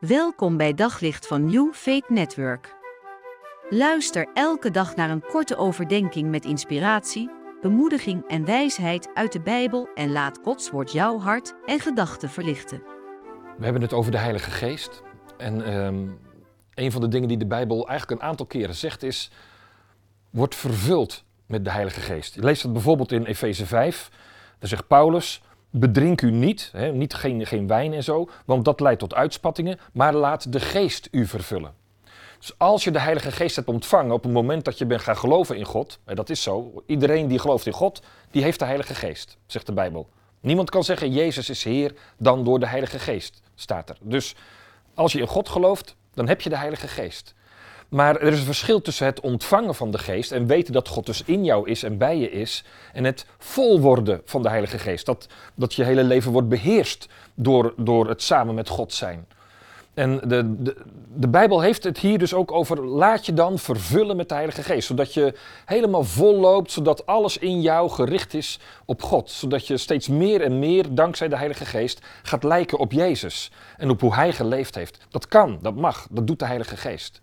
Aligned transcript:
Welkom 0.00 0.56
bij 0.56 0.74
Daglicht 0.74 1.26
van 1.26 1.44
New 1.44 1.72
Faith 1.72 2.08
Network. 2.08 2.74
Luister 3.70 4.28
elke 4.34 4.70
dag 4.70 4.96
naar 4.96 5.10
een 5.10 5.22
korte 5.22 5.56
overdenking 5.56 6.30
met 6.30 6.44
inspiratie, 6.44 7.30
bemoediging 7.60 8.28
en 8.28 8.44
wijsheid 8.44 9.10
uit 9.14 9.32
de 9.32 9.40
Bijbel 9.40 9.88
en 9.94 10.12
laat 10.12 10.38
Gods 10.42 10.70
woord 10.70 10.92
jouw 10.92 11.18
hart 11.18 11.54
en 11.66 11.80
gedachten 11.80 12.30
verlichten. 12.30 12.82
We 13.58 13.64
hebben 13.64 13.82
het 13.82 13.92
over 13.92 14.10
de 14.10 14.18
Heilige 14.18 14.50
Geest. 14.50 15.02
En 15.36 15.64
ehm, 15.64 16.06
een 16.74 16.92
van 16.92 17.00
de 17.00 17.08
dingen 17.08 17.28
die 17.28 17.38
de 17.38 17.46
Bijbel 17.46 17.88
eigenlijk 17.88 18.20
een 18.20 18.28
aantal 18.28 18.46
keren 18.46 18.74
zegt 18.74 19.02
is: 19.02 19.30
wordt 20.30 20.54
vervuld 20.54 21.24
met 21.46 21.64
de 21.64 21.70
Heilige 21.70 22.00
Geest. 22.00 22.34
Je 22.34 22.44
leest 22.44 22.62
dat 22.62 22.72
bijvoorbeeld 22.72 23.12
in 23.12 23.24
Efeze 23.24 23.66
5. 23.66 24.10
Daar 24.58 24.68
zegt 24.68 24.86
Paulus: 24.86 25.42
Bedrink 25.70 26.22
u 26.22 26.30
niet, 26.30 26.70
hè, 26.72 26.92
niet 26.92 27.14
geen, 27.14 27.46
geen 27.46 27.66
wijn 27.66 27.92
en 27.92 28.04
zo, 28.04 28.28
want 28.44 28.64
dat 28.64 28.80
leidt 28.80 29.00
tot 29.00 29.14
uitspattingen, 29.14 29.78
maar 29.92 30.14
laat 30.14 30.52
de 30.52 30.60
geest 30.60 31.08
u 31.10 31.26
vervullen. 31.26 31.74
Dus 32.38 32.58
als 32.58 32.84
je 32.84 32.90
de 32.90 33.00
Heilige 33.00 33.32
Geest 33.32 33.56
hebt 33.56 33.68
ontvangen 33.68 34.12
op 34.12 34.22
het 34.22 34.32
moment 34.32 34.64
dat 34.64 34.78
je 34.78 34.86
bent 34.86 35.00
gaan 35.00 35.16
geloven 35.16 35.56
in 35.56 35.64
God, 35.64 35.98
en 36.04 36.16
dat 36.16 36.30
is 36.30 36.42
zo, 36.42 36.82
iedereen 36.86 37.28
die 37.28 37.38
gelooft 37.38 37.66
in 37.66 37.72
God, 37.72 38.02
die 38.30 38.42
heeft 38.42 38.58
de 38.58 38.64
Heilige 38.64 38.94
Geest, 38.94 39.36
zegt 39.46 39.66
de 39.66 39.72
Bijbel. 39.72 40.08
Niemand 40.40 40.70
kan 40.70 40.84
zeggen 40.84 41.12
Jezus 41.12 41.50
is 41.50 41.64
Heer 41.64 41.94
dan 42.18 42.44
door 42.44 42.60
de 42.60 42.66
Heilige 42.66 42.98
Geest, 42.98 43.42
staat 43.54 43.88
er. 43.88 43.96
Dus 44.00 44.34
als 44.94 45.12
je 45.12 45.20
in 45.20 45.26
God 45.26 45.48
gelooft, 45.48 45.96
dan 46.14 46.28
heb 46.28 46.40
je 46.40 46.48
de 46.48 46.56
Heilige 46.56 46.88
Geest. 46.88 47.34
Maar 47.90 48.16
er 48.16 48.32
is 48.32 48.38
een 48.38 48.44
verschil 48.44 48.82
tussen 48.82 49.06
het 49.06 49.20
ontvangen 49.20 49.74
van 49.74 49.90
de 49.90 49.98
geest 49.98 50.32
en 50.32 50.46
weten 50.46 50.72
dat 50.72 50.88
God 50.88 51.06
dus 51.06 51.22
in 51.24 51.44
jou 51.44 51.70
is 51.70 51.82
en 51.82 51.98
bij 51.98 52.18
je 52.18 52.30
is. 52.30 52.64
En 52.92 53.04
het 53.04 53.26
vol 53.38 53.80
worden 53.80 54.20
van 54.24 54.42
de 54.42 54.48
Heilige 54.48 54.78
Geest. 54.78 55.06
Dat, 55.06 55.26
dat 55.54 55.74
je 55.74 55.84
hele 55.84 56.04
leven 56.04 56.32
wordt 56.32 56.48
beheerst 56.48 57.08
door, 57.34 57.74
door 57.76 58.08
het 58.08 58.22
samen 58.22 58.54
met 58.54 58.68
God 58.68 58.92
zijn. 58.92 59.26
En 59.94 60.20
de, 60.24 60.62
de, 60.62 60.76
de 61.14 61.28
Bijbel 61.28 61.60
heeft 61.60 61.84
het 61.84 61.98
hier 61.98 62.18
dus 62.18 62.34
ook 62.34 62.52
over, 62.52 62.84
laat 62.86 63.26
je 63.26 63.32
dan 63.32 63.58
vervullen 63.58 64.16
met 64.16 64.28
de 64.28 64.34
Heilige 64.34 64.62
Geest. 64.62 64.86
Zodat 64.86 65.14
je 65.14 65.34
helemaal 65.64 66.04
vol 66.04 66.40
loopt, 66.40 66.70
zodat 66.70 67.06
alles 67.06 67.38
in 67.38 67.60
jou 67.60 67.90
gericht 67.90 68.34
is 68.34 68.58
op 68.84 69.02
God. 69.02 69.30
Zodat 69.30 69.66
je 69.66 69.76
steeds 69.76 70.08
meer 70.08 70.40
en 70.40 70.58
meer, 70.58 70.94
dankzij 70.94 71.28
de 71.28 71.36
Heilige 71.36 71.64
Geest, 71.64 72.00
gaat 72.22 72.44
lijken 72.44 72.78
op 72.78 72.92
Jezus. 72.92 73.50
En 73.76 73.90
op 73.90 74.00
hoe 74.00 74.14
Hij 74.14 74.32
geleefd 74.32 74.74
heeft. 74.74 74.98
Dat 75.08 75.28
kan, 75.28 75.58
dat 75.62 75.74
mag, 75.74 76.06
dat 76.10 76.26
doet 76.26 76.38
de 76.38 76.46
Heilige 76.46 76.76
Geest. 76.76 77.20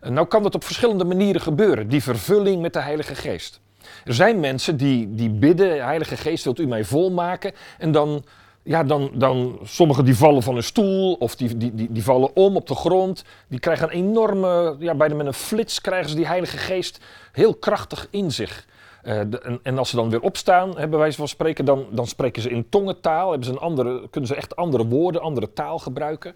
Nou 0.00 0.26
kan 0.26 0.42
dat 0.42 0.54
op 0.54 0.64
verschillende 0.64 1.04
manieren 1.04 1.40
gebeuren, 1.40 1.88
die 1.88 2.02
vervulling 2.02 2.62
met 2.62 2.72
de 2.72 2.80
Heilige 2.80 3.14
Geest. 3.14 3.60
Er 4.04 4.14
zijn 4.14 4.40
mensen 4.40 4.76
die, 4.76 5.14
die 5.14 5.30
bidden, 5.30 5.84
Heilige 5.84 6.16
Geest 6.16 6.44
wilt 6.44 6.58
u 6.58 6.66
mij 6.66 6.84
volmaken, 6.84 7.52
en 7.78 7.92
dan, 7.92 8.24
ja, 8.62 8.84
dan, 8.84 9.10
dan 9.14 9.58
sommigen 9.62 10.04
die 10.04 10.16
vallen 10.16 10.42
van 10.42 10.56
een 10.56 10.62
stoel 10.62 11.14
of 11.14 11.36
die, 11.36 11.56
die, 11.56 11.74
die, 11.74 11.88
die 11.90 12.02
vallen 12.02 12.36
om 12.36 12.56
op 12.56 12.66
de 12.66 12.74
grond. 12.74 13.24
Die 13.48 13.58
krijgen 13.60 13.86
een 13.86 13.94
enorme, 13.94 14.76
ja, 14.78 14.94
bijna 14.94 15.14
met 15.14 15.26
een 15.26 15.34
flits 15.34 15.80
krijgen 15.80 16.10
ze 16.10 16.16
die 16.16 16.26
Heilige 16.26 16.56
Geest 16.56 17.00
heel 17.32 17.54
krachtig 17.54 18.06
in 18.10 18.32
zich. 18.32 18.68
Uh, 19.04 19.20
en, 19.62 19.78
als 19.78 19.90
ze 19.90 19.96
dan 19.96 20.10
weer 20.10 20.20
opstaan, 20.20 20.74
bij 20.74 20.88
wijze 20.88 21.16
van 21.16 21.28
spreken, 21.28 21.64
dan, 21.64 21.86
dan 21.90 22.06
spreken 22.06 22.42
ze 22.42 22.50
in 22.50 22.68
tongentaal, 22.68 23.28
hebben 23.28 23.46
ze 23.46 23.52
een 23.52 23.58
andere, 23.58 24.08
kunnen 24.10 24.30
ze 24.30 24.36
echt 24.36 24.56
andere 24.56 24.86
woorden, 24.86 25.20
andere 25.20 25.52
taal 25.52 25.78
gebruiken. 25.78 26.34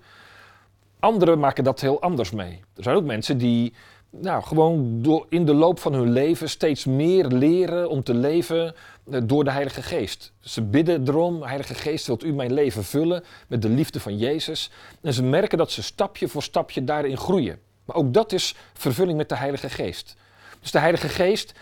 Anderen 1.05 1.39
maken 1.39 1.65
dat 1.65 1.81
heel 1.81 2.01
anders 2.01 2.31
mee. 2.31 2.61
Er 2.77 2.83
zijn 2.83 2.97
ook 2.97 3.05
mensen 3.05 3.39
die 3.39 3.75
nou, 4.11 4.43
gewoon 4.43 5.03
door, 5.03 5.27
in 5.29 5.45
de 5.45 5.55
loop 5.55 5.79
van 5.79 5.93
hun 5.93 6.13
leven 6.13 6.49
steeds 6.49 6.85
meer 6.85 7.27
leren 7.27 7.89
om 7.89 8.03
te 8.03 8.15
leven 8.15 8.75
eh, 9.11 9.21
door 9.25 9.45
de 9.45 9.51
Heilige 9.51 9.83
Geest. 9.83 10.33
Ze 10.41 10.63
bidden 10.63 11.09
erom, 11.09 11.43
Heilige 11.43 11.75
Geest, 11.75 12.07
wilt 12.07 12.25
u 12.25 12.33
mijn 12.33 12.53
leven 12.53 12.85
vullen 12.85 13.25
met 13.49 13.63
de 13.63 13.69
liefde 13.69 14.01
van 14.01 14.19
Jezus. 14.19 14.71
En 15.03 15.13
ze 15.13 15.23
merken 15.23 15.59
dat 15.59 15.71
ze 15.71 15.83
stapje 15.83 16.29
voor 16.29 16.43
stapje 16.43 16.85
daarin 16.85 17.17
groeien. 17.17 17.59
Maar 17.85 17.97
ook 17.97 18.13
dat 18.13 18.33
is 18.33 18.55
vervulling 18.73 19.17
met 19.17 19.29
de 19.29 19.37
Heilige 19.37 19.69
Geest. 19.69 20.17
Dus 20.61 20.71
de 20.71 20.79
Heilige 20.79 21.09
Geest 21.09 21.53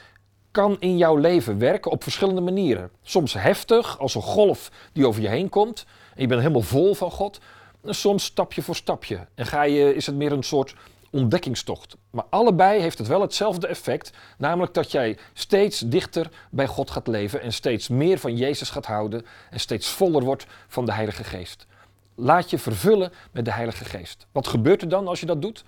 kan 0.51 0.77
in 0.79 0.97
jouw 0.97 1.17
leven 1.17 1.58
werken 1.58 1.91
op 1.91 2.02
verschillende 2.02 2.41
manieren. 2.41 2.91
Soms 3.02 3.33
heftig, 3.33 3.98
als 3.98 4.14
een 4.14 4.23
golf 4.23 4.70
die 4.92 5.07
over 5.07 5.23
je 5.23 5.29
heen 5.29 5.48
komt. 5.48 5.85
En 6.14 6.23
je 6.23 6.27
bent 6.27 6.41
helemaal 6.41 6.63
vol 6.63 6.95
van 6.95 7.11
God 7.11 7.41
soms 7.85 8.25
stapje 8.25 8.63
voor 8.63 8.77
stapje. 8.77 9.27
En 9.35 9.47
ga 9.47 9.63
je, 9.63 9.95
is 9.95 10.07
het 10.07 10.15
meer 10.15 10.33
een 10.33 10.43
soort 10.43 10.75
ontdekkingstocht. 11.13 11.97
Maar 12.11 12.25
allebei 12.31 12.81
heeft 12.81 12.98
het 12.98 13.07
wel 13.07 13.20
hetzelfde 13.20 13.67
effect, 13.67 14.13
namelijk 14.39 14.75
dat 14.75 14.91
jij 14.91 15.19
steeds 15.33 15.81
dichter 15.81 16.31
bij 16.51 16.67
God 16.67 16.91
gaat 16.91 17.07
leven 17.07 17.41
en 17.41 17.53
steeds 17.53 17.89
meer 17.89 18.19
van 18.19 18.37
Jezus 18.37 18.70
gaat 18.70 18.87
houden 18.87 19.27
en 19.51 19.61
steeds 19.61 19.89
voller 19.89 20.23
wordt 20.23 20.47
van 20.69 20.85
de 20.85 20.93
Heilige 20.93 21.25
Geest. 21.25 21.67
Laat 22.15 22.51
je 22.51 22.59
vervullen 22.59 23.13
met 23.31 23.45
de 23.45 23.53
Heilige 23.53 23.85
Geest. 23.85 24.27
Wat 24.33 24.47
gebeurt 24.47 24.83
er 24.83 24.89
dan 24.89 25.09
als 25.09 25.20
je 25.20 25.27
dat 25.27 25.43
doet? 25.43 25.64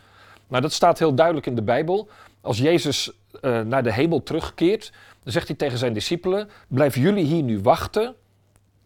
Nou, 0.49 0.63
dat 0.63 0.73
staat 0.73 0.99
heel 0.99 1.15
duidelijk 1.15 1.47
in 1.47 1.55
de 1.55 1.63
Bijbel. 1.63 2.09
Als 2.41 2.59
Jezus 2.59 3.11
uh, 3.43 3.61
naar 3.61 3.83
de 3.83 3.93
hemel 3.93 4.23
terugkeert, 4.23 4.93
dan 5.23 5.33
zegt 5.33 5.49
hij 5.49 5.57
tegen 5.57 5.79
zijn 5.79 5.93
discipelen: 5.93 6.51
Blijf 6.69 6.95
jullie 6.95 7.25
hier 7.25 7.43
nu 7.43 7.61
wachten. 7.61 8.15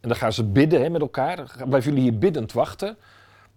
En 0.01 0.09
dan 0.09 0.17
gaan 0.17 0.33
ze 0.33 0.45
bidden 0.45 0.83
hè, 0.83 0.91
met 0.91 1.01
elkaar. 1.01 1.57
Blijf 1.69 1.85
jullie 1.85 2.01
hier 2.01 2.19
biddend 2.19 2.53
wachten 2.53 2.97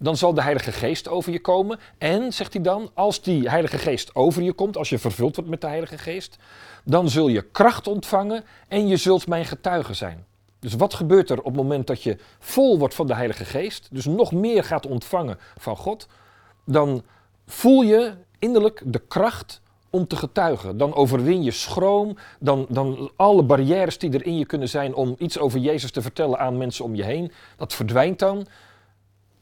dan 0.02 0.18
zal 0.18 0.34
de 0.34 0.42
Heilige 0.42 0.72
Geest 0.72 1.08
over 1.08 1.32
je 1.32 1.42
komen. 1.42 1.80
En, 1.98 2.34
zegt 2.34 2.54
hij 2.54 2.62
dan, 2.62 2.90
als 2.94 3.22
die 3.22 3.50
Heilige 3.50 3.78
Geest 3.78 4.16
over 4.16 4.42
je 4.42 4.54
komt, 4.54 4.78
als 4.78 4.90
je 4.90 5.00
vervuld 5.00 5.36
wordt 5.36 5.50
met 5.50 5.62
de 5.62 5.68
Heilige 5.68 5.98
Geest, 5.98 6.38
dan 6.84 7.10
zul 7.10 7.28
je 7.28 7.42
kracht 7.42 7.88
ontvangen 7.88 8.44
en 8.68 8.88
je 8.88 8.98
zult 8.98 9.28
mijn 9.28 9.46
getuige 9.46 9.94
zijn. 9.94 10.26
Dus 10.60 10.74
wat 10.74 10.94
gebeurt 10.94 11.30
er 11.30 11.40
op 11.40 11.46
het 11.46 11.56
moment 11.56 11.88
dat 11.88 12.04
je 12.04 12.18
vol 12.40 12.80
wordt 12.80 12.94
van 12.94 13.08
de 13.08 13.16
Heilige 13.16 13.46
Geest, 13.46 13.88
dus 13.92 14.06
nog 14.06 14.32
meer 14.32 14.64
gaat 14.64 14.88
ontvangen 14.88 15.38
van 15.58 15.78
God, 15.78 16.08
dan 16.66 17.04
voel 17.46 17.82
je 17.82 18.14
innerlijk 18.40 18.82
de 18.86 19.00
kracht 19.00 19.62
om 19.90 20.08
te 20.08 20.16
getuigen. 20.16 20.78
Dan 20.78 20.94
overwin 20.94 21.44
je 21.44 21.52
schroom, 21.52 22.18
dan, 22.40 22.66
dan 22.70 23.12
alle 23.16 23.44
barrières 23.44 23.98
die 23.98 24.14
er 24.14 24.26
in 24.26 24.38
je 24.38 24.46
kunnen 24.46 24.70
zijn 24.70 24.96
om 24.96 25.16
iets 25.18 25.40
over 25.40 25.60
Jezus 25.60 25.92
te 25.92 26.02
vertellen 26.02 26.40
aan 26.40 26.58
mensen 26.58 26.86
om 26.86 26.96
je 26.96 27.04
heen, 27.04 27.32
dat 27.58 27.74
verdwijnt 27.74 28.20
dan. 28.20 28.48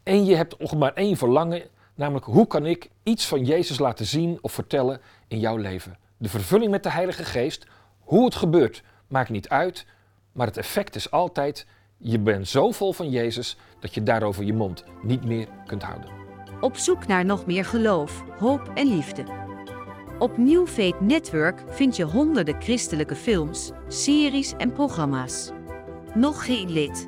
En 0.09 0.25
je 0.25 0.35
hebt 0.35 0.59
nog 0.59 0.75
maar 0.75 0.93
één 0.93 1.17
verlangen, 1.17 1.63
namelijk 1.95 2.25
hoe 2.25 2.47
kan 2.47 2.65
ik 2.65 2.89
iets 3.03 3.27
van 3.27 3.45
Jezus 3.45 3.79
laten 3.79 4.05
zien 4.05 4.37
of 4.41 4.51
vertellen 4.51 5.01
in 5.27 5.39
jouw 5.39 5.57
leven. 5.57 5.97
De 6.17 6.29
vervulling 6.29 6.71
met 6.71 6.83
de 6.83 6.91
Heilige 6.91 7.23
Geest, 7.23 7.65
hoe 7.99 8.25
het 8.25 8.35
gebeurt, 8.35 8.83
maakt 9.07 9.29
niet 9.29 9.49
uit, 9.49 9.85
maar 10.31 10.47
het 10.47 10.57
effect 10.57 10.95
is 10.95 11.11
altijd, 11.11 11.65
je 11.97 12.19
bent 12.19 12.47
zo 12.47 12.71
vol 12.71 12.93
van 12.93 13.09
Jezus 13.09 13.57
dat 13.79 13.93
je 13.93 14.03
daarover 14.03 14.43
je 14.43 14.53
mond 14.53 14.83
niet 15.01 15.25
meer 15.25 15.47
kunt 15.65 15.83
houden. 15.83 16.09
Op 16.61 16.77
zoek 16.77 17.07
naar 17.07 17.25
nog 17.25 17.45
meer 17.45 17.65
geloof, 17.65 18.23
hoop 18.39 18.71
en 18.75 18.95
liefde. 18.95 19.23
Op 20.19 20.37
New 20.37 20.67
Faith 20.67 21.01
Network 21.01 21.63
vind 21.67 21.95
je 21.95 22.03
honderden 22.03 22.61
christelijke 22.61 23.15
films, 23.15 23.71
series 23.87 24.53
en 24.57 24.71
programma's. 24.71 25.51
Nog 26.13 26.45
geen 26.45 26.71
lid? 26.71 27.07